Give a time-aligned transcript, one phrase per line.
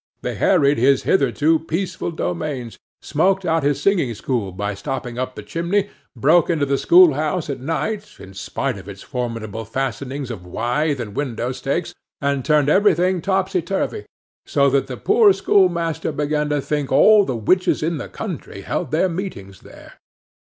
[0.23, 5.43] They harried his hitherto peaceful domains; smoked out his singing school by stopping up the
[5.43, 10.99] chimney; broke into the schoolhouse at night, in spite of its formidable fastenings of withe
[10.99, 14.07] and window stakes, and turned everything topsy turvy,
[14.43, 18.89] so that the poor schoolmaster began to think all the witches in the country held
[18.89, 19.99] their meetings there.